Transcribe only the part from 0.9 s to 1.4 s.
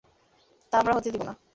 হতে দিব না!